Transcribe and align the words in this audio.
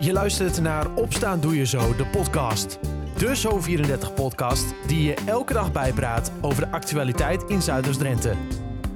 Je 0.00 0.12
luistert 0.12 0.60
naar 0.60 0.94
Opstaan 0.94 1.40
Doe 1.40 1.56
Je 1.56 1.66
Zo, 1.66 1.96
de 1.96 2.06
podcast. 2.06 2.78
De 3.16 3.36
Zo34-podcast 3.36 4.74
die 4.86 5.02
je 5.02 5.14
elke 5.26 5.52
dag 5.52 5.72
bijpraat 5.72 6.32
over 6.40 6.64
de 6.64 6.70
actualiteit 6.70 7.42
in 7.42 7.62
Zuiders-Drenthe. 7.62 8.34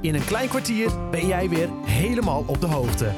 In 0.00 0.14
een 0.14 0.24
klein 0.24 0.48
kwartier 0.48 1.10
ben 1.10 1.26
jij 1.26 1.48
weer 1.48 1.68
helemaal 1.84 2.44
op 2.46 2.60
de 2.60 2.66
hoogte. 2.66 3.12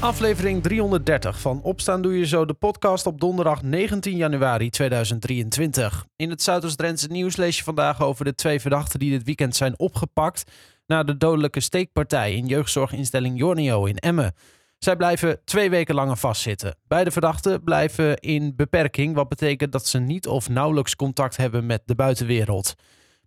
Aflevering 0.00 0.62
330 0.62 1.40
van 1.40 1.62
Opstaan 1.62 2.02
Doe 2.02 2.18
Je 2.18 2.26
Zo, 2.26 2.44
de 2.44 2.54
podcast 2.54 3.06
op 3.06 3.20
donderdag 3.20 3.62
19 3.62 4.16
januari 4.16 4.70
2023. 4.70 6.06
In 6.16 6.30
het 6.30 6.42
Zuiders-Drentse 6.42 7.08
nieuws 7.08 7.36
lees 7.36 7.56
je 7.56 7.64
vandaag 7.64 8.02
over 8.02 8.24
de 8.24 8.34
twee 8.34 8.60
verdachten 8.60 8.98
die 8.98 9.10
dit 9.10 9.24
weekend 9.24 9.56
zijn 9.56 9.78
opgepakt... 9.78 10.50
na 10.86 11.02
de 11.02 11.16
dodelijke 11.16 11.60
steekpartij 11.60 12.34
in 12.34 12.46
jeugdzorginstelling 12.46 13.38
Jornio 13.38 13.84
in 13.84 13.96
Emmen. 13.96 14.34
Zij 14.78 14.96
blijven 14.96 15.40
twee 15.44 15.70
weken 15.70 15.94
langer 15.94 16.16
vastzitten. 16.16 16.76
Beide 16.88 17.10
verdachten 17.10 17.62
blijven 17.62 18.18
in 18.18 18.56
beperking, 18.56 19.14
wat 19.14 19.28
betekent 19.28 19.72
dat 19.72 19.86
ze 19.86 19.98
niet 19.98 20.26
of 20.26 20.48
nauwelijks 20.48 20.96
contact 20.96 21.36
hebben 21.36 21.66
met 21.66 21.82
de 21.84 21.94
buitenwereld. 21.94 22.74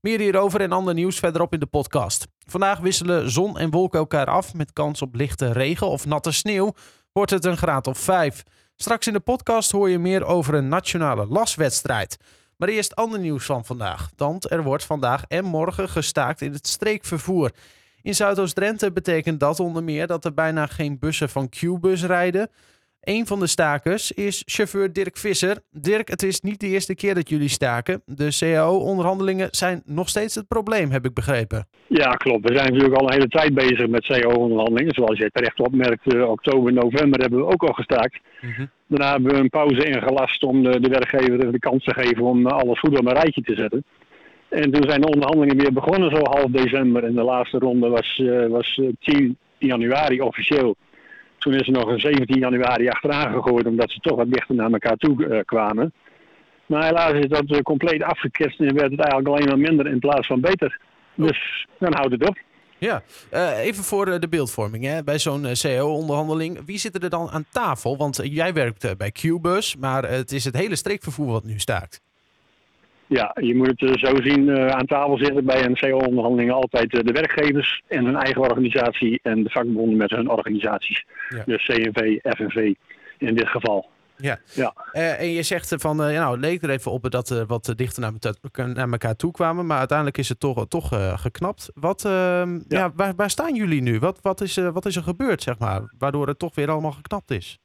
Meer 0.01 0.19
hierover 0.19 0.61
en 0.61 0.71
ander 0.71 0.93
nieuws 0.93 1.19
verderop 1.19 1.53
in 1.53 1.59
de 1.59 1.65
podcast. 1.65 2.27
Vandaag 2.45 2.79
wisselen 2.79 3.31
zon 3.31 3.57
en 3.57 3.69
wolken 3.69 3.99
elkaar 3.99 4.25
af 4.25 4.53
met 4.53 4.73
kans 4.73 5.01
op 5.01 5.15
lichte 5.15 5.51
regen 5.51 5.87
of 5.87 6.05
natte 6.05 6.31
sneeuw. 6.31 6.73
Wordt 7.11 7.31
het 7.31 7.45
een 7.45 7.57
graad 7.57 7.87
of 7.87 7.97
5. 7.97 8.43
Straks 8.75 9.07
in 9.07 9.13
de 9.13 9.19
podcast 9.19 9.71
hoor 9.71 9.89
je 9.89 9.99
meer 9.99 10.25
over 10.25 10.53
een 10.53 10.67
nationale 10.67 11.25
laswedstrijd. 11.27 12.17
Maar 12.57 12.69
eerst 12.69 12.95
ander 12.95 13.19
nieuws 13.19 13.45
van 13.45 13.65
vandaag. 13.65 14.09
Want 14.15 14.51
er 14.51 14.63
wordt 14.63 14.83
vandaag 14.83 15.23
en 15.27 15.45
morgen 15.45 15.89
gestaakt 15.89 16.41
in 16.41 16.53
het 16.53 16.67
streekvervoer. 16.67 17.51
In 18.01 18.15
Zuidoost-Drenthe 18.15 18.91
betekent 18.91 19.39
dat 19.39 19.59
onder 19.59 19.83
meer 19.83 20.07
dat 20.07 20.25
er 20.25 20.33
bijna 20.33 20.65
geen 20.65 20.99
bussen 20.99 21.29
van 21.29 21.49
Q-bus 21.49 22.03
rijden. 22.05 22.49
Een 23.01 23.27
van 23.27 23.39
de 23.39 23.47
stakers 23.47 24.11
is 24.11 24.43
chauffeur 24.45 24.93
Dirk 24.93 25.17
Visser. 25.17 25.57
Dirk, 25.71 26.07
het 26.07 26.23
is 26.23 26.41
niet 26.41 26.59
de 26.59 26.67
eerste 26.67 26.95
keer 26.95 27.15
dat 27.15 27.29
jullie 27.29 27.49
staken. 27.49 28.01
De 28.05 28.27
CAO-onderhandelingen 28.39 29.47
zijn 29.51 29.81
nog 29.85 30.09
steeds 30.09 30.35
het 30.35 30.47
probleem, 30.47 30.91
heb 30.91 31.05
ik 31.05 31.13
begrepen. 31.13 31.67
Ja, 31.87 32.11
klopt. 32.11 32.49
We 32.49 32.55
zijn 32.55 32.71
natuurlijk 32.71 33.01
al 33.01 33.07
een 33.07 33.13
hele 33.13 33.27
tijd 33.27 33.53
bezig 33.53 33.87
met 33.87 34.05
CAO-onderhandelingen. 34.05 34.93
Zoals 34.93 35.17
je 35.17 35.29
terecht 35.31 35.59
opmerkt, 35.59 36.23
oktober, 36.23 36.73
november 36.73 37.19
hebben 37.19 37.39
we 37.39 37.53
ook 37.53 37.63
al 37.63 37.73
gestaakt. 37.73 38.19
Daarna 38.87 39.11
hebben 39.11 39.31
we 39.31 39.39
een 39.39 39.49
pauze 39.49 39.83
ingelast 39.83 40.43
om 40.43 40.63
de, 40.63 40.79
de 40.79 40.89
werkgever 40.89 41.51
de 41.51 41.59
kans 41.59 41.83
te 41.83 41.93
geven 41.93 42.23
om 42.23 42.47
alles 42.47 42.79
goed 42.79 42.99
op 42.99 43.05
een 43.05 43.13
rijtje 43.13 43.41
te 43.41 43.55
zetten. 43.55 43.83
En 44.49 44.71
toen 44.71 44.89
zijn 44.89 45.01
de 45.01 45.07
onderhandelingen 45.07 45.57
weer 45.57 45.73
begonnen 45.73 46.15
zo 46.15 46.21
half 46.23 46.51
december. 46.51 47.03
En 47.03 47.15
de 47.15 47.23
laatste 47.23 47.57
ronde 47.57 47.89
was, 47.89 48.17
uh, 48.17 48.47
was 48.47 48.81
10 48.99 49.37
januari 49.57 50.21
officieel. 50.21 50.75
Toen 51.37 51.53
is 51.53 51.67
er 51.67 51.73
nog 51.73 51.87
een 51.87 51.99
17 51.99 52.39
januari 52.39 52.89
achteraan 52.89 53.33
gegooid, 53.33 53.65
omdat 53.65 53.91
ze 53.91 53.99
toch 53.99 54.17
wat 54.17 54.31
dichter 54.31 54.55
naar 54.55 54.71
elkaar 54.71 54.95
toe 54.97 55.25
uh, 55.25 55.39
kwamen. 55.45 55.93
Maar 56.65 56.83
helaas 56.83 57.11
is 57.11 57.27
dat 57.27 57.61
compleet 57.61 58.03
afgeketst 58.03 58.59
en 58.59 58.75
werd 58.75 58.91
het 58.91 58.99
eigenlijk 58.99 59.27
alleen 59.27 59.47
maar 59.47 59.69
minder 59.69 59.87
in 59.87 59.99
plaats 59.99 60.27
van 60.27 60.41
beter. 60.41 60.79
Dus 61.15 61.67
dan 61.79 61.93
houdt 61.93 62.11
het 62.11 62.29
op. 62.29 62.37
Ja, 62.79 63.01
even 63.57 63.83
voor 63.83 64.19
de 64.19 64.27
beeldvorming. 64.29 64.83
Hè. 64.83 65.03
Bij 65.03 65.19
zo'n 65.19 65.45
CO-onderhandeling, 65.61 66.65
wie 66.65 66.77
zit 66.77 67.03
er 67.03 67.09
dan 67.09 67.29
aan 67.29 67.45
tafel? 67.51 67.97
Want 67.97 68.19
jij 68.23 68.53
werkt 68.53 68.97
bij 68.97 69.11
Qbus, 69.11 69.75
maar 69.75 70.09
het 70.09 70.31
is 70.31 70.45
het 70.45 70.57
hele 70.57 70.75
streekvervoer 70.75 71.31
wat 71.31 71.43
nu 71.43 71.59
staakt. 71.59 72.01
Ja, 73.07 73.35
je 73.41 73.55
moet 73.55 73.67
het 73.75 73.99
zo 73.99 74.15
zien. 74.15 74.47
Uh, 74.47 74.67
aan 74.67 74.85
tafel 74.85 75.17
zitten 75.17 75.45
bij 75.45 75.65
een 75.65 75.75
CO-onderhandeling 75.75 76.51
altijd 76.51 76.93
uh, 76.93 77.01
de 77.01 77.11
werkgevers 77.11 77.81
en 77.87 78.05
hun 78.05 78.15
eigen 78.15 78.41
organisatie 78.41 79.19
en 79.23 79.43
de 79.43 79.49
vakbonden 79.49 79.97
met 79.97 80.09
hun 80.09 80.29
organisaties. 80.29 81.05
Ja. 81.29 81.43
Dus 81.45 81.65
CNV, 81.65 82.19
FNV 82.21 82.73
in 83.17 83.35
dit 83.35 83.47
geval. 83.47 83.89
Ja, 84.17 84.39
ja. 84.53 84.73
Uh, 84.93 85.19
en 85.19 85.31
je 85.31 85.43
zegt 85.43 85.75
van, 85.77 85.97
ja, 85.97 86.19
nou, 86.19 86.31
het 86.31 86.39
leek 86.39 86.63
er 86.63 86.69
even 86.69 86.91
op 86.91 87.11
dat 87.11 87.29
we 87.29 87.45
wat 87.45 87.73
dichter 87.75 88.01
naar, 88.01 88.11
naar, 88.67 88.91
elkaar 88.91 89.15
toe 89.15 89.31
kwamen, 89.31 89.65
maar 89.65 89.77
uiteindelijk 89.77 90.17
is 90.17 90.29
het 90.29 90.39
toch, 90.39 90.67
toch 90.67 90.89
geknapt. 91.21 91.71
Wat, 91.73 92.05
ehm, 92.05 92.53
ja. 92.53 92.61
ja. 92.67 92.91
waar, 92.95 93.15
waar 93.15 93.29
staan 93.29 93.55
jullie 93.55 93.81
nu? 93.81 93.99
Wat, 93.99 94.19
wat, 94.21 94.41
is, 94.41 94.55
wat 94.55 94.85
is 94.85 94.95
er 94.95 95.03
gebeurd, 95.03 95.43
zeg 95.43 95.59
maar, 95.59 95.93
waardoor 95.97 96.27
het 96.27 96.39
toch 96.39 96.55
weer 96.55 96.69
allemaal 96.69 96.91
geknapt 96.91 97.31
is? 97.31 97.59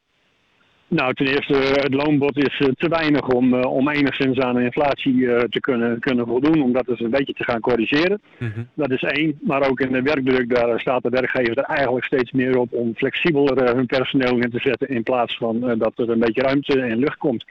Nou, 0.93 1.15
ten 1.15 1.27
eerste, 1.27 1.55
het 1.55 1.95
loonbod 1.95 2.37
is 2.37 2.61
uh, 2.61 2.69
te 2.69 2.89
weinig 2.89 3.29
om, 3.29 3.55
uh, 3.55 3.61
om 3.61 3.89
enigszins 3.89 4.39
aan 4.39 4.55
de 4.55 4.65
inflatie 4.65 5.15
uh, 5.15 5.39
te 5.39 5.61
kunnen, 5.61 6.01
kunnen 6.01 6.27
voldoen, 6.27 6.63
om 6.63 6.73
dat 6.73 6.87
dus 6.87 7.01
een 7.01 7.11
beetje 7.11 7.33
te 7.33 7.45
gaan 7.45 7.61
corrigeren. 7.61 8.21
Mm 8.39 8.53
-hmm. 8.55 8.69
Dat 8.75 8.91
is 8.91 9.03
één. 9.03 9.39
Maar 9.43 9.69
ook 9.71 9.81
in 9.81 9.93
de 9.93 10.03
werkdruk, 10.03 10.55
daar 10.55 10.81
staat 10.81 11.03
de 11.03 11.09
werkgever 11.09 11.59
er 11.59 11.65
eigenlijk 11.65 12.05
steeds 12.05 12.33
meer 12.33 12.59
op 12.59 12.73
om 12.73 12.95
flexibeler 12.95 13.75
hun 13.75 13.87
personeel 13.87 14.39
in 14.39 14.51
te 14.51 14.61
zetten 14.61 14.89
in 14.89 15.03
plaats 15.03 15.37
van 15.37 15.79
dat 15.79 15.93
er 15.97 16.11
een 16.11 16.19
beetje 16.19 16.43
ruimte 16.43 16.81
en 16.81 16.99
lucht 16.99 17.19
komt. 17.19 17.45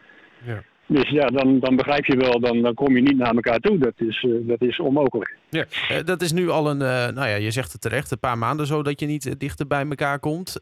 Ja. 0.46 0.64
Dus 0.92 1.10
ja, 1.10 1.28
dan, 1.28 1.60
dan 1.60 1.76
begrijp 1.76 2.06
je 2.06 2.18
wel, 2.18 2.40
dan, 2.40 2.62
dan 2.62 2.74
kom 2.74 2.96
je 2.96 3.02
niet 3.02 3.18
naar 3.18 3.34
elkaar 3.34 3.60
toe. 3.60 3.78
Dat 3.78 3.94
is, 3.96 4.24
uh, 4.24 4.48
dat 4.48 4.62
is 4.62 4.80
onmogelijk. 4.80 5.36
Ja, 5.50 5.66
uh, 5.92 5.98
dat 6.06 6.22
is 6.22 6.32
nu 6.32 6.50
al 6.50 6.70
een, 6.70 6.82
uh, 6.82 7.16
nou 7.16 7.28
ja, 7.28 7.36
je 7.36 7.52
zegt 7.52 7.72
het 7.72 7.82
terecht, 7.82 8.12
een 8.12 8.20
paar 8.20 8.38
maanden 8.38 8.68
zo 8.68 8.84
dat 8.84 9.00
je 9.00 9.06
niet 9.06 9.40
dichter 9.40 9.68
bij 9.68 9.86
elkaar 9.90 10.20
komt. 10.20 10.62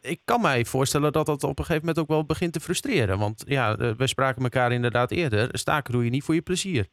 ik 0.00 0.20
kan 0.24 0.40
mij 0.40 0.64
voorstellen 0.64 1.12
dat 1.12 1.26
dat 1.26 1.44
op 1.44 1.58
een 1.58 1.64
gegeven 1.64 1.86
moment 1.86 1.98
ook 1.98 2.08
wel 2.08 2.24
begint 2.24 2.52
te 2.52 2.60
frustreren. 2.60 3.18
Want 3.18 3.44
ja, 3.46 3.76
we 3.96 4.06
spraken 4.06 4.42
elkaar 4.42 4.72
inderdaad 4.72 5.10
eerder. 5.10 5.48
Staken 5.50 5.92
doe 5.92 6.04
je 6.04 6.10
niet 6.10 6.24
voor 6.24 6.34
je 6.34 6.42
plezier. 6.42 6.86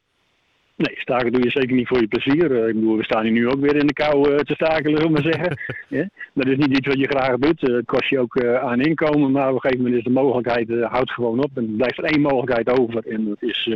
Nee, 0.76 0.94
staken 0.98 1.32
doe 1.32 1.42
je 1.42 1.50
zeker 1.50 1.76
niet 1.76 1.88
voor 1.88 2.00
je 2.00 2.06
plezier. 2.06 2.50
Uh, 2.50 2.68
ik 2.68 2.74
bedoel, 2.74 2.96
we 2.96 3.04
staan 3.04 3.22
hier 3.22 3.32
nu 3.32 3.48
ook 3.48 3.60
weer 3.60 3.76
in 3.76 3.86
de 3.86 3.92
kou 3.92 4.30
uh, 4.30 4.38
te 4.38 4.54
staken, 4.54 4.84
zullen 4.84 5.02
we 5.02 5.08
maar 5.08 5.32
zeggen. 5.32 5.58
ja? 5.98 6.08
Dat 6.32 6.46
is 6.46 6.56
niet 6.56 6.78
iets 6.78 6.86
wat 6.86 6.98
je 6.98 7.06
graag 7.06 7.36
doet. 7.36 7.68
Uh, 7.68 7.76
het 7.76 7.86
kost 7.86 8.08
je 8.08 8.18
ook 8.18 8.44
aan 8.44 8.80
inkomen, 8.80 9.30
maar 9.30 9.48
op 9.48 9.54
een 9.54 9.60
gegeven 9.60 9.82
moment 9.82 9.98
is 9.98 10.04
de 10.04 10.20
mogelijkheid, 10.20 10.68
houdt 10.82 11.10
gewoon 11.10 11.42
op. 11.42 11.50
En 11.54 11.62
er 11.62 11.76
blijft 11.76 11.98
er 11.98 12.04
één 12.04 12.20
mogelijkheid 12.20 12.78
over 12.78 13.06
en 13.06 13.24
dat 13.24 13.42
is 13.42 13.70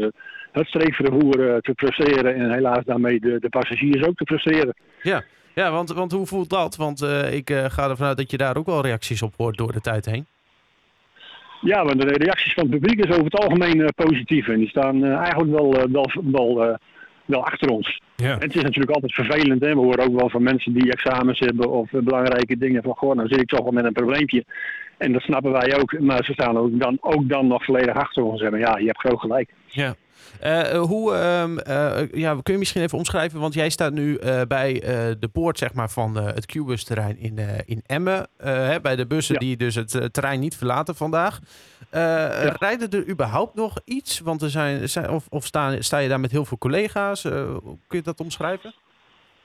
het 0.52 0.66
streekvervoer 0.66 1.60
te 1.60 1.72
frustreren 1.76 2.34
en 2.34 2.52
helaas 2.52 2.84
daarmee 2.84 3.20
de, 3.20 3.38
de 3.40 3.48
passagiers 3.48 4.06
ook 4.06 4.16
te 4.16 4.26
frustreren. 4.26 4.74
Ja, 5.02 5.24
ja 5.54 5.70
want, 5.70 5.92
want 5.92 6.12
hoe 6.12 6.26
voelt 6.26 6.50
dat? 6.50 6.76
Want 6.76 7.02
ik 7.30 7.50
ga 7.50 7.88
ervan 7.88 8.06
uit 8.06 8.16
dat 8.16 8.30
je 8.30 8.36
daar 8.36 8.56
ook 8.56 8.66
wel 8.66 8.82
reacties 8.82 9.22
op 9.22 9.34
hoort 9.36 9.56
door 9.56 9.72
de 9.72 9.80
tijd 9.80 10.06
heen. 10.06 10.26
Ja, 11.60 11.82
maar 11.82 11.96
de 11.96 12.16
reacties 12.16 12.52
van 12.52 12.62
het 12.62 12.80
publiek 12.80 13.04
is 13.04 13.10
over 13.10 13.24
het 13.24 13.40
algemeen 13.40 13.78
uh, 13.78 13.86
positief. 13.94 14.48
En 14.48 14.58
die 14.58 14.68
staan 14.68 15.04
uh, 15.04 15.16
eigenlijk 15.16 15.50
wel, 15.50 15.76
uh, 15.76 15.92
wel, 15.92 16.10
wel, 16.22 16.78
wel 17.24 17.44
achter 17.44 17.68
ons. 17.68 18.00
Ja. 18.16 18.32
En 18.32 18.40
het 18.40 18.56
is 18.56 18.62
natuurlijk 18.62 18.90
altijd 18.90 19.14
vervelend. 19.14 19.60
Hè? 19.62 19.68
We 19.68 19.80
horen 19.80 20.04
ook 20.04 20.20
wel 20.20 20.30
van 20.30 20.42
mensen 20.42 20.72
die 20.72 20.92
examens 20.92 21.38
hebben 21.38 21.70
of 21.70 21.90
belangrijke 21.90 22.58
dingen. 22.58 22.82
Van, 22.82 22.94
goh, 22.96 23.14
nou 23.14 23.28
zit 23.28 23.40
ik 23.40 23.48
toch 23.48 23.62
wel 23.62 23.72
met 23.72 23.84
een 23.84 23.92
probleempje. 23.92 24.44
En 24.98 25.12
dat 25.12 25.22
snappen 25.22 25.52
wij 25.52 25.80
ook. 25.80 25.98
Maar 25.98 26.24
ze 26.24 26.32
staan 26.32 26.58
ook 26.58 26.80
dan, 26.80 26.98
ook 27.00 27.28
dan 27.28 27.46
nog 27.46 27.64
volledig 27.64 27.94
achter 27.94 28.22
ons. 28.22 28.42
En 28.42 28.58
ja, 28.58 28.78
je 28.78 28.86
hebt 28.86 29.00
groot 29.00 29.20
gelijk. 29.20 29.50
Ja. 29.66 29.94
Uh, 30.44 30.80
hoe, 30.80 31.14
um, 31.14 31.58
uh, 31.68 32.12
ja, 32.12 32.38
kun 32.42 32.52
je 32.52 32.58
misschien 32.58 32.82
even 32.82 32.98
omschrijven, 32.98 33.40
want 33.40 33.54
jij 33.54 33.70
staat 33.70 33.92
nu 33.92 34.18
uh, 34.18 34.40
bij 34.48 34.80
de 35.20 35.28
poort 35.32 35.58
zeg 35.58 35.72
maar, 35.72 35.90
van 35.90 36.16
het 36.16 36.46
Q-bus-terrein 36.46 37.18
in, 37.18 37.38
in 37.66 37.82
Emmen. 37.86 38.28
Hè, 38.36 38.80
bij 38.80 38.96
de 38.96 39.06
bussen 39.06 39.34
ja. 39.34 39.40
die 39.40 39.56
dus 39.56 39.74
het 39.74 40.12
terrein 40.12 40.40
niet 40.40 40.56
verlaten 40.56 40.94
vandaag. 40.96 41.40
Ja. 41.90 42.56
Rijden 42.58 42.90
er 42.90 43.08
überhaupt 43.08 43.54
nog 43.54 43.80
iets? 43.84 44.20
Want 44.20 44.42
er 44.42 44.50
zijn, 44.50 44.88
zijn 44.88 45.10
of, 45.10 45.26
of 45.28 45.46
sta, 45.46 45.82
sta 45.82 45.98
je 45.98 46.08
daar 46.08 46.20
met 46.20 46.30
heel 46.30 46.44
veel 46.44 46.58
collega's? 46.58 47.22
kun 47.22 47.78
je 47.88 48.02
dat 48.02 48.20
omschrijven? 48.20 48.74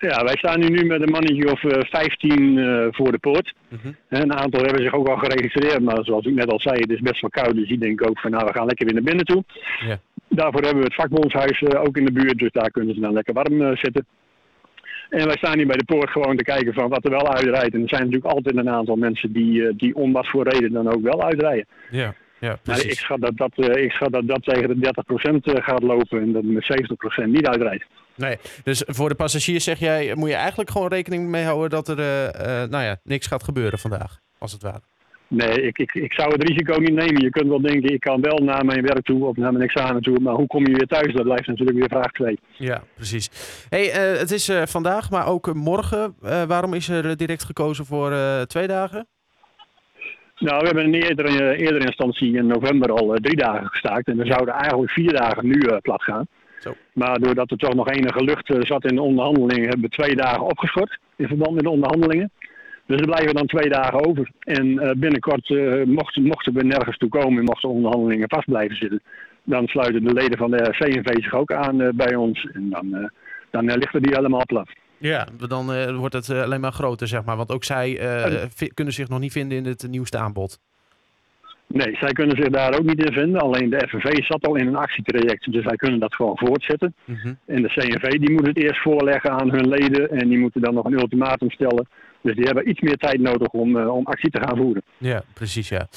Ja, 0.10 0.24
wij 0.24 0.38
staan 0.38 0.60
nu, 0.60 0.68
nu 0.68 0.86
met 0.86 1.02
een 1.02 1.12
mannetje 1.12 1.52
of 1.52 1.64
uh, 1.64 1.72
15 1.82 2.58
uh, 2.58 2.88
voor 2.92 3.12
de 3.12 3.18
poort. 3.18 3.54
-huh. 3.70 3.94
Een 4.10 4.34
aantal 4.34 4.62
hebben 4.62 4.84
zich 4.84 4.94
ook 4.94 5.08
al 5.08 5.18
geregistreerd, 5.18 5.82
maar 5.82 6.04
zoals 6.04 6.26
ik 6.26 6.34
net 6.34 6.52
al 6.52 6.60
zei, 6.60 6.80
het 6.80 6.90
is 6.90 7.00
best 7.00 7.22
wel 7.22 7.30
koud. 7.30 7.56
Dus 7.56 7.68
die 7.68 7.78
denken 7.78 8.10
ook 8.10 8.20
van 8.20 8.32
nou, 8.32 8.46
we 8.46 8.54
gaan 8.54 8.66
lekker 8.66 8.86
weer 8.86 8.94
naar 8.94 9.04
binnen 9.04 9.26
toe. 9.26 9.44
Daarvoor 10.28 10.62
hebben 10.62 10.80
we 10.80 10.90
het 10.90 10.96
vakbondshuis 10.96 11.62
uh, 11.62 11.82
ook 11.82 11.98
in 11.98 12.06
de 12.06 12.12
buurt, 12.12 12.38
dus 12.38 12.52
daar 12.52 12.72
kunnen 12.72 12.96
ze 12.96 13.02
dan 13.02 13.14
lekker 13.14 13.34
warm 13.34 13.78
zitten. 13.78 14.06
En 15.10 15.26
wij 15.26 15.38
staan 15.38 15.58
hier 15.58 15.68
bij 15.68 15.78
de 15.78 15.86
poort 15.86 16.10
gewoon 16.10 16.38
te 16.38 16.44
kijken 16.44 16.74
van 16.74 16.90
wat 16.90 17.06
er 17.06 17.12
wel 17.12 17.34
uitrijdt. 17.34 17.74
En 17.74 17.82
er 17.82 17.90
zijn 17.90 18.04
natuurlijk 18.04 18.34
altijd 18.34 18.58
een 18.58 18.70
aantal 18.70 18.96
mensen 18.96 19.34
die, 19.34 19.76
die 19.76 19.96
om 19.96 20.12
wat 20.12 20.28
voor 20.28 20.48
reden 20.48 20.72
dan 20.72 20.94
ook 20.94 21.02
wel 21.02 21.24
uitrijden. 21.24 21.66
Ja. 21.90 22.14
Ja, 22.40 22.60
maar 22.66 22.86
ik 22.86 23.00
schat 23.00 23.22
dat 23.22 23.38
dat, 23.38 23.78
ik 23.78 23.92
schat 23.92 24.12
dat, 24.12 24.28
dat 24.28 24.44
tegen 24.44 24.80
de 24.80 24.94
30% 25.60 25.64
gaat 25.64 25.84
lopen 25.84 26.22
en 26.22 26.32
dat 26.32 26.44
met 26.44 26.92
70% 27.24 27.26
niet 27.26 27.48
uitrijdt. 27.48 27.86
Nee, 28.16 28.38
dus 28.64 28.84
voor 28.86 29.10
de 29.10 29.16
passagiers 29.16 29.64
zeg 29.64 29.80
jij, 29.80 30.16
moet 30.16 30.30
je 30.30 30.36
eigenlijk 30.36 30.70
gewoon 30.70 30.88
rekening 30.88 31.28
mee 31.28 31.44
houden 31.44 31.70
dat 31.70 31.88
er 31.88 31.98
nou 32.70 32.84
ja, 32.84 33.00
niks 33.04 33.28
gaat 33.28 33.44
gebeuren 33.44 33.80
vandaag, 33.80 34.20
als 34.38 34.52
het 34.52 34.62
ware. 34.62 34.82
Nee, 35.34 35.62
ik, 35.62 35.78
ik, 35.78 35.94
ik 35.94 36.14
zou 36.14 36.32
het 36.32 36.50
risico 36.50 36.80
niet 36.80 36.94
nemen. 36.94 37.22
Je 37.22 37.30
kunt 37.30 37.48
wel 37.48 37.62
denken, 37.62 37.94
ik 37.94 38.00
kan 38.00 38.22
wel 38.22 38.38
naar 38.38 38.66
mijn 38.66 38.82
werk 38.82 39.06
toe 39.06 39.26
of 39.26 39.36
naar 39.36 39.52
mijn 39.52 39.64
examen 39.64 40.02
toe. 40.02 40.20
Maar 40.20 40.34
hoe 40.34 40.48
kom 40.48 40.68
je 40.68 40.74
weer 40.74 40.88
thuis? 40.88 41.14
Dat 41.14 41.24
blijft 41.24 41.48
natuurlijk 41.48 41.78
weer 41.78 41.90
vraag 41.90 42.12
2. 42.12 42.40
Ja, 42.58 42.84
precies. 42.96 43.30
Hey, 43.70 43.88
uh, 43.88 44.20
het 44.20 44.32
is 44.32 44.50
uh, 44.50 44.62
vandaag, 44.66 45.10
maar 45.10 45.28
ook 45.28 45.54
morgen. 45.54 46.16
Uh, 46.24 46.44
waarom 46.44 46.74
is 46.74 46.90
er 46.90 47.18
direct 47.18 47.44
gekozen 47.44 47.86
voor 47.86 48.14
twee 48.48 48.68
dagen? 48.68 49.08
Nou, 50.38 50.60
we 50.60 50.66
hebben 50.66 50.84
in 50.84 50.94
eerdere, 50.94 51.86
instantie 51.86 52.36
in 52.38 52.48
november 52.48 52.92
al 52.92 53.18
drie 53.22 53.36
dagen 53.36 53.68
gestaakt. 53.68 54.08
En 54.08 54.18
we 54.18 54.26
zouden 54.26 54.54
eigenlijk 54.54 54.92
vier 54.92 55.14
dagen 55.14 55.48
nu 55.48 55.62
plat 55.82 56.04
gaan. 56.04 56.28
Zo. 56.64 56.76
Maar 56.94 57.20
doordat 57.20 57.52
er 57.52 57.58
toch 57.58 57.74
nog 57.74 57.90
enige 57.90 58.24
lucht 58.24 58.54
zat 58.60 58.86
in 58.86 58.96
de 58.96 59.02
onderhandelingen, 59.02 59.70
hebben 59.70 59.90
we 59.90 59.96
twee 59.96 60.16
dagen 60.16 60.42
opgeschort 60.42 61.00
in 61.16 61.28
verband 61.28 61.54
met 61.56 61.64
de 61.64 61.70
onderhandelingen. 61.70 62.32
Dus 62.86 63.00
er 63.00 63.06
blijven 63.06 63.36
dan 63.36 63.48
twee 63.48 63.70
dagen 63.70 64.06
over. 64.08 64.32
En 64.40 64.76
binnenkort, 65.00 65.50
mochten, 65.86 66.24
mochten 66.24 66.54
we 66.54 66.64
nergens 66.64 66.98
toe 66.98 67.10
komen 67.10 67.40
en 67.40 67.44
mochten 67.44 67.70
onderhandelingen 67.70 68.30
vast 68.30 68.46
blijven 68.46 68.76
zitten, 68.76 69.02
dan 69.44 69.68
sluiten 69.68 70.04
de 70.04 70.14
leden 70.14 70.38
van 70.38 70.52
de 70.52 70.70
CNV 70.70 71.24
zich 71.24 71.34
ook 71.34 71.54
aan 71.54 71.92
bij 71.96 72.16
ons. 72.16 72.48
En 72.54 72.70
dan, 72.70 73.12
dan 73.52 73.66
lichten 73.66 74.02
die 74.02 74.16
helemaal 74.16 74.46
plat. 74.46 74.70
Ja, 74.98 75.28
dan 75.48 75.96
wordt 75.96 76.14
het 76.14 76.30
alleen 76.30 76.62
maar 76.62 76.72
groter, 76.72 77.08
zeg 77.08 77.24
maar. 77.24 77.38
Want 77.38 77.52
ook 77.52 77.64
zij 77.64 78.00
kunnen 78.74 78.94
zich 78.94 79.10
nog 79.10 79.20
niet 79.20 79.32
vinden 79.32 79.58
in 79.58 79.66
het 79.66 79.88
nieuwste 79.90 80.18
aanbod. 80.18 80.60
Nee, 81.74 81.96
zij 82.00 82.12
kunnen 82.12 82.38
zich 82.38 82.50
daar 82.50 82.74
ook 82.80 82.84
niet 82.84 83.06
in 83.06 83.14
vinden. 83.14 83.42
Alleen 83.42 83.70
de 83.70 83.88
FNV 83.88 84.24
zat 84.24 84.48
al 84.48 84.56
in 84.56 84.68
een 84.68 84.76
actietraject, 84.76 85.52
dus 85.52 85.64
zij 85.64 85.76
kunnen 85.76 86.00
dat 86.00 86.16
gewoon 86.16 86.38
voortzetten. 86.38 86.96
Mhm. 87.06 87.34
En 87.46 87.62
de 87.62 87.68
CNV 87.68 88.20
die 88.20 88.32
moet 88.32 88.48
het 88.48 88.58
eerst 88.58 88.82
voorleggen 88.82 89.32
aan 89.32 89.52
hun 89.52 89.68
leden 89.68 90.10
en 90.10 90.28
die 90.30 90.38
moeten 90.38 90.62
dan 90.62 90.74
nog 90.74 90.86
een 90.86 91.00
ultimatum 91.00 91.50
stellen. 91.50 91.88
Dus 92.22 92.36
die 92.36 92.46
hebben 92.46 92.70
iets 92.70 92.82
meer 92.82 92.98
tijd 92.98 93.20
nodig 93.20 93.48
om, 93.48 93.78
uh, 93.78 93.96
om 93.96 94.06
actie 94.06 94.30
te 94.30 94.42
gaan 94.42 94.58
voeren. 94.58 94.82
Ja, 94.98 95.24
precies 95.34 95.70
ja. 95.70 95.88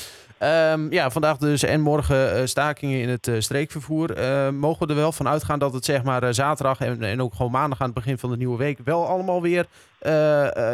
Um, 0.73 0.93
ja, 0.93 1.11
vandaag 1.11 1.37
dus 1.37 1.63
en 1.63 1.81
morgen 1.81 2.37
uh, 2.37 2.45
stakingen 2.45 3.01
in 3.01 3.09
het 3.09 3.27
uh, 3.27 3.41
streekvervoer. 3.41 4.15
mogen 4.55 4.87
we 4.87 4.93
er 4.93 5.01
wel 5.01 5.13
van 5.13 5.29
uitgaan 5.29 5.59
dat 5.59 5.73
het 5.73 5.85
zeg 5.85 6.03
maar 6.03 6.35
zaterdag 6.35 6.81
en, 6.81 7.03
en 7.03 7.21
ook 7.21 7.35
gewoon 7.35 7.53
maandag 7.53 7.81
aan 7.81 7.87
het 7.87 7.95
begin 7.95 8.19
van 8.19 8.31
de 8.31 8.37
nieuwe 8.37 8.59
week 8.59 8.79
wel 8.85 9.07
allemaal 9.07 9.43
weer, 9.43 9.67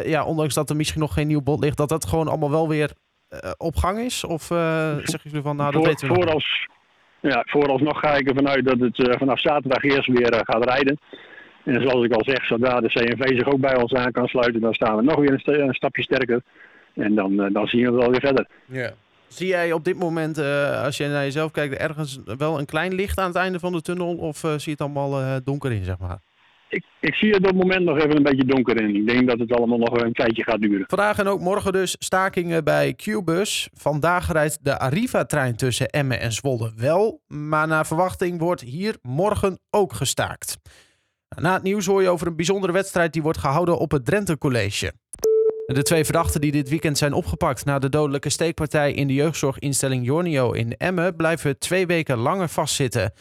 ja, 0.04 0.24
ondanks 0.24 0.54
dat 0.54 0.70
er 0.70 0.76
misschien 0.76 1.00
nog 1.00 1.14
geen 1.14 1.26
nieuw 1.26 1.42
bod 1.42 1.60
ligt, 1.60 1.76
dat 1.76 1.88
dat 1.88 2.06
gewoon 2.06 2.28
allemaal 2.28 2.50
wel 2.50 2.68
weer 2.68 2.90
eh, 2.90 3.11
op 3.56 3.76
gang 3.76 3.98
is? 3.98 4.24
Of 4.24 4.50
uh, 4.50 4.58
zeggen 4.96 5.20
jullie 5.22 5.42
van, 5.42 5.56
nou, 5.56 5.72
dat 5.72 5.86
weten 5.86 6.08
we 6.08 6.14
voorals, 6.14 6.68
ja, 7.20 7.42
Vooralsnog 7.46 7.98
ga 7.98 8.16
ik 8.16 8.28
ervan 8.28 8.48
uit 8.48 8.64
dat 8.64 8.78
het 8.78 8.98
uh, 8.98 9.14
vanaf 9.18 9.40
zaterdag 9.40 9.82
eerst 9.82 10.06
weer 10.06 10.40
gaat 10.44 10.64
rijden. 10.64 10.98
En 11.64 11.82
zoals 11.82 12.04
ik 12.04 12.12
al 12.12 12.24
zeg, 12.24 12.44
zodra 12.46 12.80
de 12.80 12.88
CNV 12.88 13.36
zich 13.36 13.46
ook 13.46 13.60
bij 13.60 13.76
ons 13.76 13.94
aan 13.94 14.12
kan 14.12 14.26
sluiten, 14.26 14.60
dan 14.60 14.74
staan 14.74 14.96
we 14.96 15.02
nog 15.02 15.16
weer 15.16 15.32
een, 15.44 15.68
een 15.68 15.74
stapje 15.74 16.02
sterker. 16.02 16.42
En 16.94 17.14
dan, 17.14 17.52
dan 17.52 17.66
zien 17.66 17.84
we 17.84 17.90
wel 17.90 18.10
weer 18.10 18.20
verder. 18.20 18.46
Ja. 18.66 18.92
Zie 19.26 19.46
jij 19.46 19.72
op 19.72 19.84
dit 19.84 19.96
moment, 19.96 20.38
als 20.84 20.96
je 20.96 21.06
naar 21.06 21.22
jezelf 21.22 21.50
kijkt, 21.50 21.74
ergens 21.74 22.18
wel 22.38 22.58
een 22.58 22.66
klein 22.66 22.94
licht 22.94 23.18
aan 23.18 23.26
het 23.26 23.36
einde 23.36 23.58
van 23.58 23.72
de 23.72 23.82
tunnel? 23.82 24.16
Of 24.16 24.38
zie 24.38 24.58
je 24.58 24.70
het 24.70 24.80
allemaal 24.80 25.40
donker 25.44 25.72
in, 25.72 25.84
zeg 25.84 25.98
maar? 25.98 26.18
Ik, 26.72 26.84
ik 27.00 27.14
zie 27.14 27.28
het 27.28 27.38
op 27.38 27.44
het 27.44 27.56
moment 27.56 27.84
nog 27.84 27.98
even 27.98 28.16
een 28.16 28.22
beetje 28.22 28.44
donker 28.44 28.80
in. 28.80 28.96
Ik 28.96 29.06
denk 29.06 29.28
dat 29.28 29.38
het 29.38 29.52
allemaal 29.52 29.78
nog 29.78 30.00
een 30.00 30.12
tijdje 30.12 30.42
gaat 30.42 30.60
duren. 30.60 30.84
Vandaag 30.88 31.18
en 31.18 31.26
ook 31.26 31.40
morgen 31.40 31.72
dus 31.72 31.96
stakingen 31.98 32.64
bij 32.64 32.94
Qbus. 32.94 33.68
Vandaag 33.72 34.32
rijdt 34.32 34.58
de 34.62 34.78
Arriva-trein 34.78 35.56
tussen 35.56 35.88
Emmen 35.88 36.20
en 36.20 36.32
Zwolle 36.32 36.72
wel. 36.76 37.22
Maar 37.26 37.66
naar 37.66 37.86
verwachting 37.86 38.38
wordt 38.38 38.60
hier 38.60 38.96
morgen 39.02 39.58
ook 39.70 39.92
gestaakt. 39.92 40.56
Na 41.40 41.52
het 41.52 41.62
nieuws 41.62 41.86
hoor 41.86 42.02
je 42.02 42.08
over 42.08 42.26
een 42.26 42.36
bijzondere 42.36 42.72
wedstrijd 42.72 43.12
die 43.12 43.22
wordt 43.22 43.38
gehouden 43.38 43.78
op 43.78 43.90
het 43.90 44.04
Drenthe 44.04 44.38
College. 44.38 44.92
De 45.66 45.82
twee 45.82 46.04
verdachten 46.04 46.40
die 46.40 46.52
dit 46.52 46.68
weekend 46.68 46.98
zijn 46.98 47.12
opgepakt 47.12 47.64
na 47.64 47.78
de 47.78 47.88
dodelijke 47.88 48.30
steekpartij 48.30 48.92
in 48.92 49.06
de 49.06 49.14
jeugdzorginstelling 49.14 50.04
Jornio 50.04 50.52
in 50.52 50.76
Emmen 50.76 51.16
blijven 51.16 51.58
twee 51.58 51.86
weken 51.86 52.16
langer 52.16 52.48
vastzitten. 52.48 53.12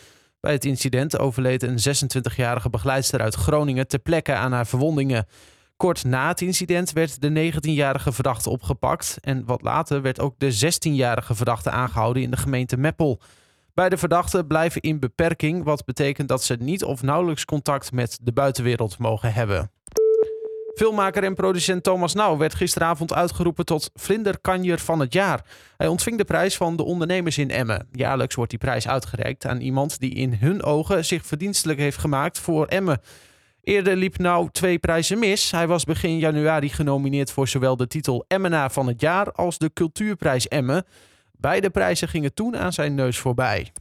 Bij 0.41 0.51
het 0.51 0.65
incident 0.65 1.19
overleed 1.19 1.63
een 1.63 1.77
26-jarige 1.77 2.69
begeleidster 2.69 3.21
uit 3.21 3.35
Groningen 3.35 3.87
ter 3.87 3.99
plekke 3.99 4.33
aan 4.33 4.51
haar 4.51 4.67
verwondingen. 4.67 5.25
Kort 5.77 6.03
na 6.03 6.27
het 6.27 6.41
incident 6.41 6.91
werd 6.91 7.21
de 7.21 7.51
19-jarige 7.53 8.11
verdachte 8.11 8.49
opgepakt 8.49 9.17
en 9.21 9.45
wat 9.45 9.61
later 9.61 10.01
werd 10.01 10.19
ook 10.19 10.35
de 10.37 10.53
16-jarige 10.53 11.35
verdachte 11.35 11.69
aangehouden 11.69 12.23
in 12.23 12.31
de 12.31 12.37
gemeente 12.37 12.77
Meppel. 12.77 13.21
Beide 13.73 13.97
verdachten 13.97 14.47
blijven 14.47 14.81
in 14.81 14.99
beperking, 14.99 15.63
wat 15.63 15.85
betekent 15.85 16.27
dat 16.27 16.43
ze 16.43 16.55
niet 16.59 16.83
of 16.83 17.01
nauwelijks 17.01 17.45
contact 17.45 17.91
met 17.91 18.19
de 18.21 18.33
buitenwereld 18.33 18.97
mogen 18.97 19.33
hebben. 19.33 19.71
Filmmaker 20.75 21.23
en 21.23 21.35
producent 21.35 21.83
Thomas 21.83 22.13
Nauw 22.13 22.37
werd 22.37 22.55
gisteravond 22.55 23.13
uitgeroepen 23.13 23.65
tot 23.65 23.91
Vlinderkanjer 23.93 24.79
van 24.79 24.99
het 24.99 25.13
jaar. 25.13 25.45
Hij 25.77 25.87
ontving 25.87 26.17
de 26.17 26.23
prijs 26.23 26.57
van 26.57 26.75
de 26.75 26.83
ondernemers 26.83 27.37
in 27.37 27.51
Emmen. 27.51 27.87
Jaarlijks 27.91 28.35
wordt 28.35 28.49
die 28.49 28.59
prijs 28.59 28.87
uitgereikt 28.87 29.45
aan 29.45 29.61
iemand 29.61 29.99
die 29.99 30.13
in 30.13 30.33
hun 30.33 30.63
ogen 30.63 31.05
zich 31.05 31.25
verdienstelijk 31.25 31.79
heeft 31.79 31.97
gemaakt 31.97 32.39
voor 32.39 32.65
Emmen. 32.65 33.01
Eerder 33.63 33.95
liep 33.95 34.17
Nauw 34.17 34.47
twee 34.47 34.79
prijzen 34.79 35.19
mis. 35.19 35.51
Hij 35.51 35.67
was 35.67 35.83
begin 35.83 36.17
januari 36.17 36.69
genomineerd 36.69 37.31
voor 37.31 37.47
zowel 37.47 37.77
de 37.77 37.87
titel 37.87 38.25
Emmenaar 38.27 38.71
van 38.71 38.87
het 38.87 39.01
jaar 39.01 39.31
als 39.31 39.57
de 39.57 39.73
Cultuurprijs 39.73 40.47
Emmen. 40.47 40.85
Beide 41.31 41.69
prijzen 41.69 42.07
gingen 42.07 42.33
toen 42.33 42.57
aan 42.57 42.73
zijn 42.73 42.95
neus 42.95 43.17
voorbij 43.17 43.71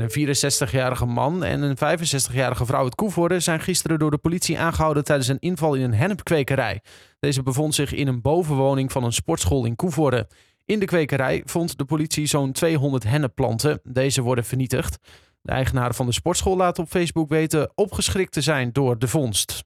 een 0.00 0.36
64-jarige 0.36 1.06
man 1.06 1.44
en 1.44 1.62
een 1.62 1.76
65-jarige 1.76 2.66
vrouw 2.66 2.82
uit 2.82 2.94
Koevoorde 2.94 3.40
zijn 3.40 3.60
gisteren 3.60 3.98
door 3.98 4.10
de 4.10 4.18
politie 4.18 4.58
aangehouden 4.58 5.04
tijdens 5.04 5.28
een 5.28 5.38
inval 5.38 5.74
in 5.74 5.82
een 5.82 5.94
hennepkwekerij. 5.94 6.80
Deze 7.20 7.42
bevond 7.42 7.74
zich 7.74 7.94
in 7.94 8.06
een 8.06 8.20
bovenwoning 8.20 8.92
van 8.92 9.04
een 9.04 9.12
sportschool 9.12 9.64
in 9.64 9.76
Koevoorde. 9.76 10.28
In 10.64 10.78
de 10.78 10.84
kwekerij 10.84 11.42
vond 11.44 11.78
de 11.78 11.84
politie 11.84 12.26
zo'n 12.26 12.52
200 12.52 13.04
hennepplanten. 13.04 13.80
Deze 13.82 14.22
worden 14.22 14.44
vernietigd. 14.44 14.98
De 15.42 15.52
eigenaar 15.52 15.94
van 15.94 16.06
de 16.06 16.12
sportschool 16.12 16.56
laat 16.56 16.78
op 16.78 16.88
Facebook 16.88 17.28
weten 17.28 17.72
opgeschrikt 17.74 18.32
te 18.32 18.40
zijn 18.40 18.72
door 18.72 18.98
de 18.98 19.08
vondst 19.08 19.64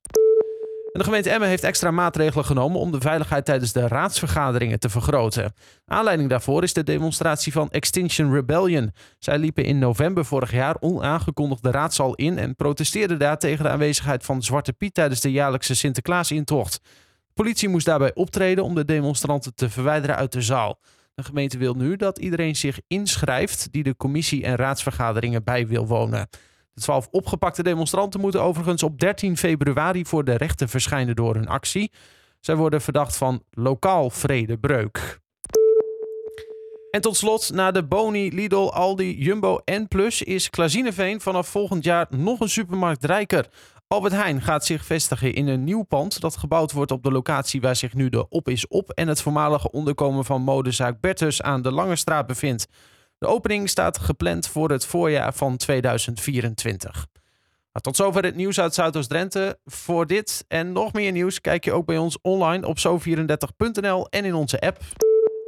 de 0.99 1.05
gemeente 1.05 1.31
Emmen 1.31 1.49
heeft 1.49 1.65
extra 1.65 1.91
maatregelen 1.91 2.45
genomen 2.45 2.81
om 2.81 2.91
de 2.91 3.01
veiligheid 3.01 3.45
tijdens 3.45 3.73
de 3.73 3.89
raadsvergaderingen 3.89 4.81
te 4.81 4.89
vergroten. 4.89 5.55
Aanleiding 5.87 6.29
daarvoor 6.29 6.63
is 6.63 6.73
de 6.73 6.83
demonstratie 6.83 7.53
van 7.53 7.71
Extinction 7.71 8.33
Rebellion. 8.33 8.93
Zij 9.19 9.39
liepen 9.39 9.65
in 9.65 9.79
november 9.79 10.25
vorig 10.25 10.53
jaar 10.53 10.77
onaangekondigd 10.81 11.63
de 11.63 11.71
raadzaal 11.71 12.15
in 12.15 12.39
en 12.39 12.57
protesteerden 12.57 13.19
daar 13.19 13.39
tegen 13.39 13.65
de 13.65 13.71
aanwezigheid 13.71 14.25
van 14.25 14.43
Zwarte 14.43 14.73
Piet 14.73 14.95
tijdens 14.95 15.21
de 15.21 15.31
jaarlijkse 15.31 15.75
Sinterklaasintocht. 15.75 16.81
De 16.83 17.33
politie 17.35 17.69
moest 17.69 17.87
daarbij 17.87 18.15
optreden 18.15 18.65
om 18.65 18.75
de 18.75 18.85
demonstranten 18.85 19.55
te 19.55 19.71
verwijderen 19.71 20.17
uit 20.17 20.33
de 20.33 20.43
zaal. 20.43 20.79
De 21.15 21.23
gemeente 21.23 21.59
wil 21.59 21.75
nu 21.75 21.97
dat 21.97 22.19
iedereen 22.19 22.57
zich 22.57 22.81
inschrijft 22.87 23.73
die 23.73 23.83
de 23.83 23.97
commissie- 23.97 24.45
en 24.45 24.57
raadsvergaderingen 24.57 25.45
bij 25.45 25.67
wil 25.67 25.87
wonen. 25.87 26.29
De 26.81 26.87
twaalf 26.87 27.09
opgepakte 27.11 27.62
demonstranten 27.62 28.21
moeten 28.21 28.43
overigens 28.43 28.82
op 28.82 28.99
13 28.99 29.37
februari 29.37 30.05
voor 30.05 30.25
de 30.25 30.37
rechter 30.37 30.69
verschijnen 30.69 31.17
door 31.17 31.35
hun 31.35 31.49
actie. 31.49 31.91
Zij 32.41 32.56
worden 32.56 32.81
verdacht 32.81 33.17
van 33.17 33.43
lokaal 33.50 34.11
vredebreuk. 34.11 35.21
En 36.91 37.00
tot 37.00 37.17
slot, 37.17 37.53
na 37.53 37.71
de 37.71 37.85
Boni, 37.85 38.35
Lidl, 38.35 38.69
Aldi, 38.69 39.19
Jumbo 39.19 39.61
en 39.65 39.88
Plus 39.88 40.23
is 40.23 40.50
Klazineveen 40.50 41.21
vanaf 41.21 41.49
volgend 41.49 41.85
jaar 41.85 42.06
nog 42.11 42.41
een 42.41 42.49
supermarkt 42.49 43.05
rijker. 43.05 43.49
Albert 43.87 44.15
Heijn 44.15 44.43
gaat 44.43 44.67
zich 44.67 44.85
vestigen 44.85 45.35
in 45.35 45.47
een 45.47 45.65
nieuw 45.65 45.83
pand 45.83 46.21
dat 46.21 46.37
gebouwd 46.37 46.73
wordt 46.73 46.91
op 46.91 47.03
de 47.03 47.12
locatie 47.12 47.61
waar 47.61 47.76
zich 47.76 47.94
nu 47.94 48.09
de 48.09 48.29
Op 48.29 48.49
is 48.49 48.69
Op 48.69 48.91
en 48.91 49.09
het 49.09 49.23
voormalige 49.23 49.71
onderkomen 49.71 50.25
van 50.25 50.43
modezaak 50.43 51.00
Bertus 51.00 51.43
aan 51.43 51.62
de 51.62 51.73
Lange 51.73 51.97
Straat 51.97 52.26
bevindt. 52.26 52.69
De 53.21 53.27
opening 53.27 53.69
staat 53.69 53.99
gepland 53.99 54.49
voor 54.49 54.71
het 54.71 54.87
voorjaar 54.87 55.35
van 55.35 55.57
2024. 55.57 56.93
Nou, 56.93 57.05
tot 57.81 57.97
zover 57.97 58.25
het 58.25 58.35
nieuws 58.35 58.61
uit 58.61 58.75
Zuidoost-Drenthe. 58.75 59.59
Voor 59.65 60.07
dit 60.07 60.45
en 60.49 60.73
nog 60.73 60.93
meer 60.93 61.12
nieuws 61.12 61.41
kijk 61.41 61.65
je 61.65 61.73
ook 61.73 61.87
bij 61.87 61.99
ons 61.99 62.19
online 62.23 62.67
op 62.67 62.79
zo34.nl 62.79 64.09
en 64.09 64.25
in 64.25 64.35
onze 64.35 64.61
app. 64.61 64.79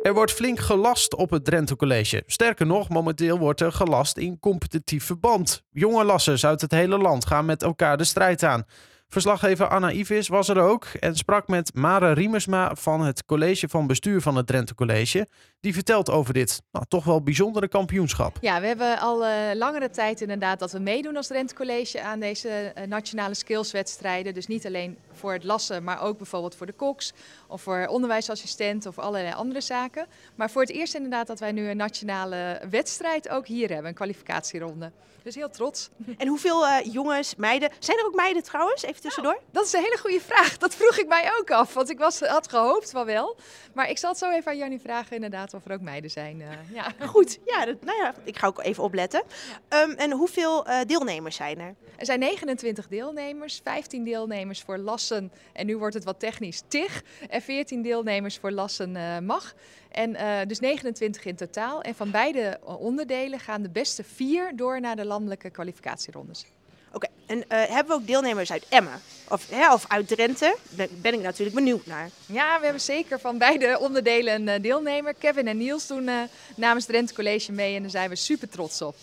Er 0.02 0.14
wordt 0.14 0.32
flink 0.32 0.58
gelast 0.58 1.14
op 1.14 1.30
het 1.30 1.44
Drenthe 1.44 1.76
College. 1.76 2.22
Sterker 2.26 2.66
nog, 2.66 2.88
momenteel 2.88 3.38
wordt 3.38 3.60
er 3.60 3.72
gelast 3.72 4.16
in 4.16 4.38
competitief 4.38 5.04
verband. 5.04 5.62
Jonge 5.70 6.04
lassers 6.04 6.46
uit 6.46 6.60
het 6.60 6.70
hele 6.70 6.98
land 6.98 7.26
gaan 7.26 7.44
met 7.44 7.62
elkaar 7.62 7.96
de 7.96 8.04
strijd 8.04 8.42
aan. 8.42 8.64
Verslaggever 9.12 9.68
Anna 9.68 9.90
Ivis 9.90 10.28
was 10.28 10.48
er 10.48 10.60
ook 10.60 10.84
en 10.84 11.16
sprak 11.16 11.48
met 11.48 11.74
Mare 11.74 12.12
Riemersma 12.12 12.74
van 12.74 13.00
het 13.00 13.24
college 13.24 13.68
van 13.68 13.86
bestuur 13.86 14.20
van 14.20 14.36
het 14.36 14.46
Drenthe 14.46 14.74
College. 14.74 15.26
Die 15.60 15.74
vertelt 15.74 16.10
over 16.10 16.34
dit 16.34 16.62
nou, 16.70 16.84
toch 16.88 17.04
wel 17.04 17.22
bijzondere 17.22 17.68
kampioenschap. 17.68 18.38
Ja, 18.40 18.60
we 18.60 18.66
hebben 18.66 18.98
al 18.98 19.24
uh, 19.24 19.30
langere 19.54 19.90
tijd 19.90 20.20
inderdaad 20.20 20.58
dat 20.58 20.72
we 20.72 20.78
meedoen 20.78 21.16
als 21.16 21.26
Drenthe 21.26 21.54
College 21.54 22.02
aan 22.02 22.20
deze 22.20 22.72
uh, 22.78 22.84
nationale 22.84 23.34
skillswedstrijden. 23.34 24.34
Dus 24.34 24.46
niet 24.46 24.66
alleen 24.66 24.98
voor 25.12 25.32
het 25.32 25.44
lassen, 25.44 25.84
maar 25.84 26.02
ook 26.02 26.16
bijvoorbeeld 26.16 26.54
voor 26.54 26.66
de 26.66 26.72
koks 26.72 27.12
of 27.48 27.62
voor 27.62 27.86
onderwijsassistent 27.86 28.86
of 28.86 28.98
allerlei 28.98 29.34
andere 29.34 29.60
zaken. 29.60 30.06
Maar 30.34 30.50
voor 30.50 30.62
het 30.62 30.70
eerst 30.70 30.94
inderdaad 30.94 31.26
dat 31.26 31.40
wij 31.40 31.52
nu 31.52 31.68
een 31.68 31.76
nationale 31.76 32.60
wedstrijd 32.70 33.28
ook 33.28 33.46
hier 33.46 33.68
hebben, 33.68 33.86
een 33.86 33.94
kwalificatieronde. 33.94 34.92
Dus 35.22 35.34
heel 35.34 35.50
trots. 35.50 35.88
En 36.16 36.28
hoeveel 36.28 36.66
uh, 36.66 36.92
jongens, 36.92 37.34
meiden, 37.36 37.70
zijn 37.78 37.98
er 37.98 38.06
ook 38.06 38.14
meiden 38.14 38.42
trouwens? 38.42 38.82
Even 38.82 39.01
tussendoor. 39.02 39.32
Nou, 39.32 39.44
dat 39.50 39.64
is 39.64 39.72
een 39.72 39.82
hele 39.82 39.98
goede 39.98 40.20
vraag. 40.20 40.58
Dat 40.58 40.74
vroeg 40.74 40.98
ik 40.98 41.06
mij 41.06 41.32
ook 41.38 41.50
af, 41.50 41.74
want 41.74 41.90
ik 41.90 41.98
was, 41.98 42.20
had 42.20 42.48
gehoopt 42.48 42.90
van 42.90 43.06
wel. 43.06 43.36
Maar 43.74 43.90
ik 43.90 43.98
zal 43.98 44.10
het 44.10 44.18
zo 44.18 44.30
even 44.30 44.50
aan 44.50 44.58
Jannie 44.58 44.80
vragen 44.80 45.14
inderdaad 45.14 45.54
of 45.54 45.64
er 45.64 45.72
ook 45.72 45.80
meiden 45.80 46.10
zijn. 46.10 46.40
Uh, 46.40 46.48
ja. 46.78 47.06
Goed, 47.06 47.38
ja, 47.44 47.64
dat, 47.64 47.84
nou 47.84 47.98
ja, 47.98 48.14
ik 48.24 48.38
ga 48.38 48.46
ook 48.46 48.62
even 48.62 48.82
opletten. 48.82 49.22
Um, 49.68 49.90
en 49.90 50.10
hoeveel 50.10 50.68
uh, 50.68 50.80
deelnemers 50.86 51.36
zijn 51.36 51.58
er? 51.60 51.74
Er 51.96 52.06
zijn 52.06 52.18
29 52.18 52.88
deelnemers, 52.88 53.60
15 53.64 54.04
deelnemers 54.04 54.60
voor 54.60 54.78
lassen. 54.78 55.32
En 55.52 55.66
nu 55.66 55.76
wordt 55.76 55.94
het 55.94 56.04
wat 56.04 56.20
technisch 56.20 56.62
TIG. 56.68 57.02
En 57.28 57.42
14 57.42 57.82
deelnemers 57.82 58.38
voor 58.38 58.50
lassen 58.50 58.96
uh, 58.96 59.18
mag. 59.18 59.54
En 59.90 60.10
uh, 60.10 60.38
dus 60.46 60.60
29 60.60 61.24
in 61.24 61.36
totaal. 61.36 61.82
En 61.82 61.94
van 61.94 62.10
beide 62.10 62.58
onderdelen 62.64 63.40
gaan 63.40 63.62
de 63.62 63.70
beste 63.70 64.04
vier 64.04 64.56
door 64.56 64.80
naar 64.80 64.96
de 64.96 65.04
landelijke 65.04 65.50
kwalificatierondes. 65.50 66.46
Oké, 66.92 67.06
en 67.26 67.48
eh, 67.48 67.58
hebben 67.68 67.96
we 67.96 68.00
ook 68.00 68.06
deelnemers 68.06 68.52
uit 68.52 68.64
Emmen? 68.68 69.00
Of, 69.28 69.46
hè, 69.50 69.72
of 69.72 69.84
uit 69.88 70.08
Drenthe? 70.08 70.56
Ben, 70.70 70.88
ben 71.00 71.14
ik 71.14 71.22
natuurlijk 71.22 71.56
benieuwd 71.56 71.86
naar. 71.86 72.10
Ja, 72.26 72.58
we 72.58 72.64
hebben 72.64 72.82
zeker 72.82 73.20
van 73.20 73.38
beide 73.38 73.78
onderdelen 73.80 74.34
een 74.34 74.48
eh, 74.48 74.62
deelnemer. 74.62 75.14
Kevin 75.14 75.48
en 75.48 75.56
Niels 75.56 75.86
doen 75.86 76.08
eh, 76.08 76.22
namens 76.56 76.84
Drenthe 76.84 77.14
College 77.14 77.52
mee 77.52 77.76
en 77.76 77.82
daar 77.82 77.90
zijn 77.90 78.08
we 78.08 78.16
super 78.16 78.48
trots 78.48 78.82
op. 78.82 78.96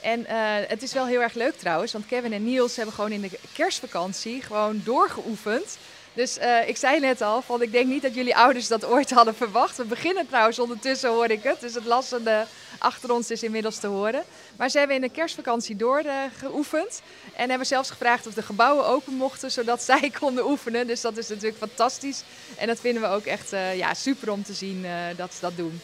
En 0.00 0.24
het 0.68 0.82
is 0.82 0.92
wel 0.92 1.06
heel 1.06 1.20
erg 1.20 1.34
leuk 1.34 1.54
trouwens, 1.58 1.92
want 1.92 2.06
Kevin 2.06 2.32
en 2.32 2.44
Niels 2.44 2.76
hebben 2.76 2.94
gewoon 2.94 3.12
in 3.12 3.20
de 3.20 3.38
kerstvakantie 3.52 4.42
gewoon 4.42 4.80
doorgeoefend. 4.84 5.78
Dus 6.18 6.38
eh, 6.38 6.68
ik 6.68 6.76
zei 6.76 7.00
net 7.00 7.20
al, 7.20 7.42
van, 7.42 7.62
ik 7.62 7.72
denk 7.72 7.86
niet 7.86 8.02
dat 8.02 8.14
jullie 8.14 8.36
ouders 8.36 8.68
dat 8.68 8.84
ooit 8.84 9.10
hadden 9.10 9.34
verwacht. 9.34 9.76
We 9.76 9.84
beginnen 9.84 10.26
trouwens 10.26 10.58
ondertussen, 10.58 11.10
hoor 11.10 11.30
ik 11.30 11.42
het. 11.42 11.60
Dus 11.60 11.74
het 11.74 11.84
lassende 11.84 12.46
achter 12.78 13.12
ons 13.12 13.30
is 13.30 13.42
inmiddels 13.42 13.78
te 13.78 13.86
horen. 13.86 14.24
Maar 14.56 14.70
ze 14.70 14.78
hebben 14.78 14.96
in 14.96 15.02
de 15.02 15.08
kerstvakantie 15.08 15.76
doorgeoefend. 15.76 17.02
en 17.34 17.48
hebben 17.48 17.66
zelfs 17.66 17.90
gevraagd 17.90 18.26
of 18.26 18.34
de 18.34 18.42
gebouwen 18.42 18.86
open 18.86 19.12
mochten, 19.12 19.50
zodat 19.50 19.82
zij 19.90 20.12
konden 20.18 20.46
oefenen. 20.50 20.86
Dus 20.86 21.00
dat 21.00 21.16
is 21.16 21.28
natuurlijk 21.28 21.58
fantastisch. 21.58 22.22
En 22.56 22.66
dat 22.66 22.80
vinden 22.80 23.02
we 23.02 23.08
ook 23.08 23.24
echt 23.24 23.52
eh, 23.52 23.76
ja, 23.76 23.94
super 23.94 24.32
om 24.32 24.42
te 24.42 24.54
zien 24.54 24.84
eh, 24.84 24.92
dat 25.16 25.34
ze 25.34 25.40
dat 25.40 25.56
doen. 25.56 25.80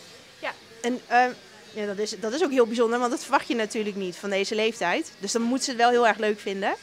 En 0.80 1.00
eh, 1.06 1.24
ja, 1.74 1.86
dat, 1.86 1.98
is, 1.98 2.20
dat 2.20 2.32
is 2.32 2.42
ook 2.44 2.50
heel 2.50 2.66
bijzonder, 2.66 2.98
want 2.98 3.10
dat 3.10 3.22
verwacht 3.22 3.48
je 3.48 3.54
natuurlijk 3.54 3.96
niet 3.96 4.16
van 4.16 4.30
deze 4.30 4.54
leeftijd. 4.54 5.12
Dus 5.18 5.32
dan 5.32 5.42
moeten 5.42 5.64
ze 5.64 5.70
het 5.70 5.80
wel 5.80 5.90
heel 5.90 6.06
erg 6.06 6.18
leuk 6.18 6.40
vinden. 6.40 6.74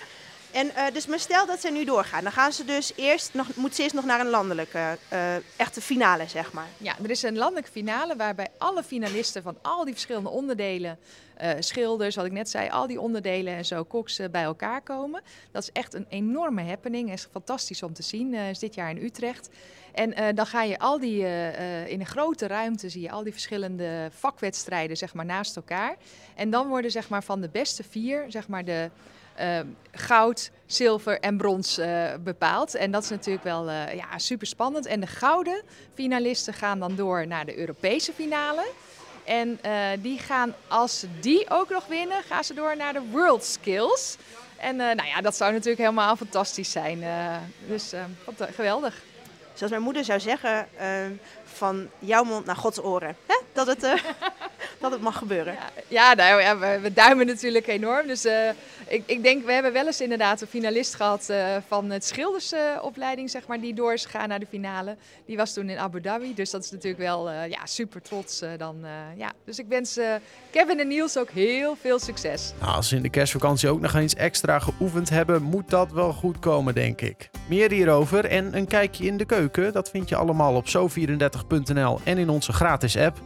En 0.52 0.76
eh, 0.76 0.94
dus 0.94 1.08
maar 1.08 1.20
stel 1.20 1.46
dat 1.46 1.62
ze 1.62 1.72
nu 1.72 1.86
doorgaan, 1.86 2.24
dan 2.24 2.32
gaan 2.32 2.52
ze 2.52 2.66
dus 2.66 2.94
eerst 2.96 3.34
nog, 3.34 3.56
moet 3.56 3.76
ze 3.76 3.82
eerst 3.82 3.96
nog 3.96 4.06
naar 4.06 4.20
een 4.20 4.30
landelijke, 4.30 4.98
eh, 5.08 5.36
echte 5.56 5.82
finale, 5.82 6.28
zeg 6.28 6.52
maar. 6.54 6.68
Ja, 6.78 6.96
er 7.04 7.10
is 7.10 7.24
een 7.24 7.38
landelijke 7.38 7.72
finale 7.72 8.16
waarbij 8.16 8.48
alle 8.58 8.84
finalisten 8.84 9.44
van 9.44 9.58
al 9.62 9.84
die 9.84 9.94
verschillende 9.94 10.30
onderdelen, 10.30 11.00
eh, 11.36 11.50
schilders, 11.60 12.16
wat 12.16 12.26
ik 12.26 12.32
net 12.32 12.50
zei, 12.50 12.70
al 12.70 12.88
die 12.88 13.02
onderdelen 13.02 13.54
en 13.56 13.66
zo, 13.66 13.84
koks 13.84 14.20
bij 14.32 14.44
elkaar 14.44 14.82
komen. 14.82 15.22
Dat 15.52 15.64
is 15.64 15.72
echt 15.72 15.94
een 15.94 16.06
enorme 16.10 16.64
happening. 16.64 17.12
is 17.12 17.28
fantastisch 17.32 17.84
om 17.84 17.94
te 17.94 18.04
zien. 18.04 18.34
is 18.34 18.60
dit 18.60 18.74
jaar 18.74 18.90
in 18.90 19.04
Utrecht. 19.04 19.50
En 19.92 20.36
dan 20.36 20.46
ga 20.46 20.64
je 20.64 20.80
al 20.80 21.00
die, 21.00 21.20
in 21.88 22.00
een 22.00 22.06
grote 22.06 22.48
ruimte 22.48 22.90
zie 22.90 23.02
je 23.02 23.12
al 23.12 23.24
die 23.24 23.32
verschillende 23.32 24.10
vakwedstrijden 24.20 24.98
zeg 24.98 25.14
maar, 25.14 25.26
naast 25.26 25.56
elkaar. 25.56 25.98
En 26.36 26.50
dan 26.50 26.68
worden 26.68 26.92
zeg 26.92 27.10
maar, 27.10 27.24
van 27.24 27.42
de 27.42 27.50
beste 27.50 27.84
vier, 27.84 28.26
zeg 28.28 28.48
maar 28.48 28.66
de 28.66 28.90
goud, 29.92 30.52
zilver 30.66 31.20
en 31.20 31.38
brons 31.38 31.78
eh, 31.78 32.14
bepaald. 32.20 32.76
En 32.76 32.92
dat 32.92 33.04
is 33.04 33.10
natuurlijk 33.10 33.44
wel 33.44 33.70
eh, 33.70 33.96
ja, 33.96 34.18
super 34.18 34.48
spannend. 34.48 34.86
En 34.86 35.00
de 35.00 35.08
gouden 35.08 35.62
finalisten 35.94 36.54
gaan 36.54 36.80
dan 36.80 36.96
door 36.96 37.28
naar 37.28 37.46
de 37.46 37.58
Europese 37.58 38.14
finale. 38.14 38.72
En 39.24 39.60
eh, 39.62 39.74
die 40.00 40.20
gaan, 40.20 40.54
als 40.68 41.06
die 41.20 41.50
ook 41.50 41.70
nog 41.70 41.88
winnen, 41.88 42.24
gaan 42.24 42.44
ze 42.44 42.54
door 42.54 42.78
naar 42.78 42.94
de 42.94 43.02
World 43.12 43.44
Skills. 43.44 44.18
En 44.58 44.76
nou 44.76 45.06
ja, 45.06 45.22
dat 45.22 45.36
zou 45.36 45.52
natuurlijk 45.52 45.82
helemaal 45.82 46.16
fantastisch 46.16 46.72
zijn. 46.72 47.04
dus 47.68 47.94
eh, 47.94 48.04
wat, 48.26 48.40
eh, 48.40 48.56
geweldig. 48.56 49.02
Zoals 49.54 49.72
mijn 49.72 49.84
moeder 49.84 50.04
zou 50.04 50.20
zeggen, 50.20 50.68
eh, 50.78 51.06
van 51.44 51.90
jouw 52.00 52.24
mond 52.24 52.46
naar 52.46 52.56
Gods 52.56 52.84
oren. 52.84 53.16
Hè? 53.26 53.36
Dat, 53.54 53.68
het, 53.68 53.82
dat 54.82 54.92
het 54.92 55.02
mag 55.02 55.18
gebeuren. 55.18 55.54
Ja, 55.54 55.70
ja, 55.88 56.14
nou, 56.14 56.42
ja 56.42 56.58
we, 56.58 56.80
we 56.82 56.94
duimen 56.94 57.26
natuurlijk 57.26 57.68
enorm. 57.68 58.08
Dus 58.08 58.26
eh, 58.26 58.50
ik, 58.88 59.04
ik 59.06 59.24
denk, 59.24 59.46
we 59.46 59.52
hebben 59.54 59.74
wel 59.74 59.86
eens 59.86 60.02
inderdaad 60.02 60.42
een 60.42 60.48
finalist 60.48 60.96
gehad 60.96 61.30
eh, 61.30 61.56
van 61.68 61.90
het 61.90 62.06
schildersopleiding, 62.06 63.30
zeg 63.30 63.48
maar, 63.48 63.60
die 63.60 63.74
door 63.74 63.94
is 63.94 64.06
gegaan 64.06 64.30
naar 64.30 64.40
de 64.40 64.46
finale. 64.50 64.98
Die 65.26 65.38
was 65.38 65.54
toen 65.54 65.70
in 65.70 65.78
Abu 65.78 66.02
Dhabi, 66.02 66.34
dus 66.34 66.50
dat 66.50 66.64
is 66.64 66.72
natuurlijk 66.72 67.02
wel 67.04 67.30
eh, 67.30 67.50
ja, 67.50 67.66
super 67.66 68.02
trots 68.02 68.42
eh, 68.42 68.50
dan. 68.58 68.76
eh, 68.84 68.90
ja. 69.18 69.32
Dus 69.46 69.60
ik 69.60 69.66
wens 69.70 70.00
Kevin 70.52 70.80
en 70.80 70.88
Niels 70.88 71.18
ook 71.18 71.30
heel 71.30 71.76
veel 71.82 72.00
succes. 72.00 72.54
Nou, 72.60 72.76
als 72.76 72.88
ze 72.88 72.96
in 72.96 73.02
de 73.02 73.10
kerstvakantie 73.10 73.70
ook 73.70 73.80
nog 73.82 73.94
eens 73.94 74.16
extra 74.16 74.60
geoefend 74.60 75.10
hebben, 75.10 75.42
moet 75.42 75.70
dat 75.70 75.92
wel 75.92 76.14
goed 76.14 76.40
komen, 76.40 76.74
denk 76.74 77.02
ik. 77.02 77.30
Meer 77.48 77.72
hierover 77.72 78.26
en 78.26 78.56
een 78.58 78.68
kijkje 78.68 79.06
in 79.06 79.18
de 79.18 79.26
keuken, 79.26 79.74
dat 79.74 79.90
vind 79.90 80.10
je 80.10 80.16
allemaal 80.16 80.56
op 80.56 80.68
zo34.nl 80.68 82.00
en 82.04 82.18
in 82.18 82.30
onze 82.30 82.54
gratis 82.54 82.98
app. 82.98 83.20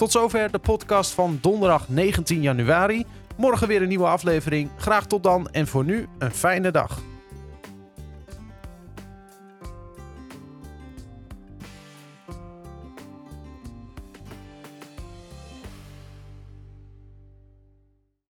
Tot 0.00 0.12
zover 0.12 0.50
de 0.50 0.58
podcast 0.58 1.12
van 1.12 1.38
donderdag 1.40 1.88
19 1.88 2.42
januari. 2.42 3.04
Morgen 3.36 3.68
weer 3.68 3.82
een 3.82 3.88
nieuwe 3.88 4.06
aflevering. 4.06 4.70
Graag 4.76 5.06
tot 5.06 5.22
dan 5.22 5.48
en 5.50 5.66
voor 5.66 5.84
nu 5.84 6.06
een 6.18 6.30
fijne 6.30 6.70
dag. 6.70 7.09